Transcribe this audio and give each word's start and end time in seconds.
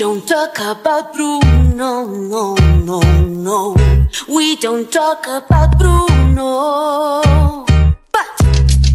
don't 0.00 0.26
talk 0.26 0.58
about 0.58 1.12
Bruno, 1.12 2.06
no, 2.06 2.54
no, 2.54 3.00
no. 3.20 3.76
We 4.26 4.56
don't 4.56 4.90
talk 4.90 5.26
about 5.26 5.78
Bruno. 5.78 7.20
But 8.10 8.24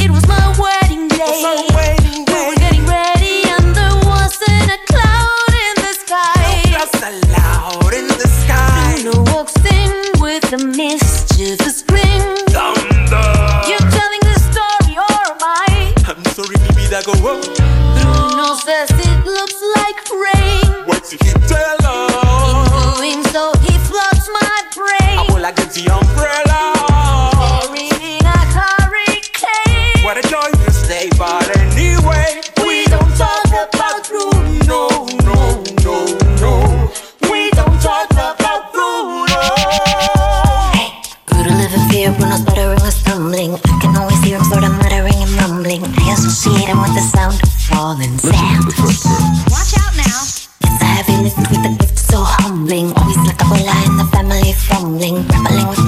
it 0.00 0.10
was 0.10 0.26
my 0.26 0.56
wedding 0.58 1.08
day. 1.08 1.66
wedding 1.74 2.24
We 2.24 2.48
were 2.48 2.54
getting 2.54 2.86
ready, 2.86 3.44
and 3.44 3.76
there 3.76 3.96
wasn't 4.08 4.72
a 4.72 4.78
cloud 4.88 5.52
in 5.68 5.74
the 5.84 5.92
sky. 6.00 6.62
That's 6.72 7.02
allowed 7.12 7.92
in 7.92 8.08
the 8.08 8.28
sky. 8.40 9.02
Bruno 9.02 9.30
walks 9.34 9.56
in 9.66 9.92
with 10.18 10.50
a 10.50 10.64
mischievous 10.64 11.82
grin. 11.82 12.36
Thunder. 12.56 13.28
You're 13.68 13.90
telling 13.92 14.24
the 14.24 14.38
story, 14.48 14.96
or 14.96 15.20
am 15.28 15.44
I? 15.44 15.92
I'm 16.08 16.24
sorry, 16.32 16.56
baby, 16.56 16.88
that 16.88 17.04
go 17.04 17.12
wrong. 17.20 17.44
Bruno 18.00 18.54
says 18.54 18.88
it 18.92 19.26
looks 19.26 19.60
like 19.76 20.00
rain. 20.10 20.65
Tell 21.08 21.86
us? 21.86 22.65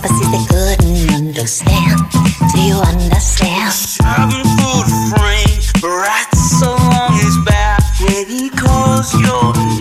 Prophecies 0.00 0.30
they 0.30 0.46
couldn't 0.46 1.14
understand. 1.14 2.00
Do 2.54 2.60
you 2.60 2.76
understand? 2.76 3.74
Having 4.02 4.44
food 4.56 4.88
frame, 5.12 5.60
right 5.82 6.26
so 6.34 6.74
long 6.76 7.12
his 7.14 7.36
back. 7.44 7.82
When 8.00 8.26
he 8.26 8.50
calls 8.50 9.12
your 9.14 9.79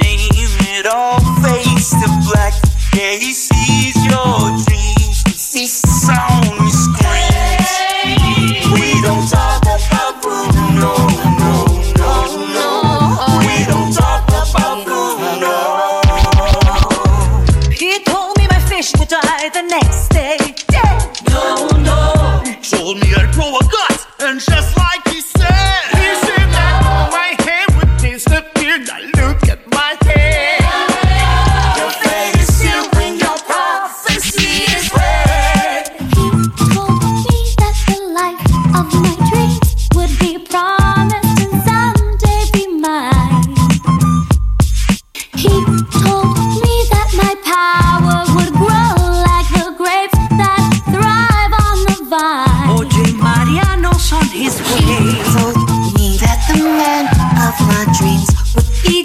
Told 23.40 23.54
me 23.54 23.58
I'd 23.58 23.64
a 23.64 23.72
gut, 23.72 24.08
and 24.20 24.40
just 24.42 24.78
like 24.78 25.08
he 25.08 25.22
said, 25.22 25.82
he 25.96 26.14
said 26.26 26.50
that 26.52 27.10
my 27.10 27.42
hair 27.46 27.66
would 27.78 27.98
disappear. 27.98 28.80
Now 28.80 29.00
look 29.28 29.48
at 29.48 29.60
my 29.72 29.96
hair. 30.02 30.29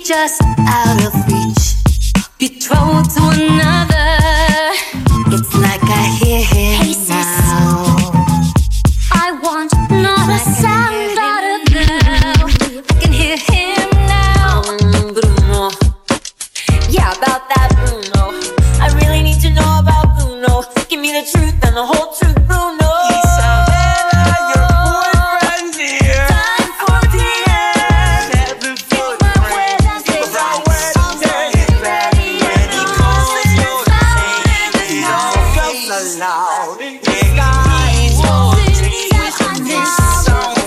just 0.04 0.42
out 0.42 1.02
of 1.02 1.14
reach. 1.32 1.76
Betrothed 2.38 3.10
to 3.16 3.22
another. 3.22 4.20
It's 5.32 5.54
like 5.56 5.82
I 5.82 6.18
hear 6.20 6.40
him 6.44 6.84
hey, 6.84 6.94
now. 7.08 7.96
I 9.12 9.32
want 9.42 9.72
not 9.90 10.28
a 10.28 10.38
sound 10.60 11.18
out 11.18 11.44
of 11.52 11.60
you. 11.72 12.82
I 12.86 13.00
can 13.00 13.12
hear 13.12 13.38
him 13.38 13.88
now. 14.06 14.60
Um, 14.68 15.14
Bruno. 15.14 15.70
Yeah, 16.90 17.16
about 17.16 17.48
that 17.48 17.70
Bruno. 17.80 18.36
I 18.82 18.92
really 19.00 19.22
need 19.22 19.40
to 19.40 19.50
know 19.50 19.78
about 19.80 20.18
Bruno. 20.18 20.64
Give 20.90 21.00
me 21.00 21.12
the 21.12 21.24
truth 21.32 21.54
and 21.64 21.74
the 21.74 21.86
whole 21.86 22.12
truth, 22.12 22.46
Bruno. 22.46 22.73
yeah 36.66 37.04
Guys, 37.36 38.20
this 39.64 40.24
song. 40.24 40.63